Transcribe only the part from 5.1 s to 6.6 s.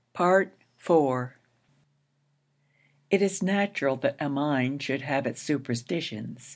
its superstitions.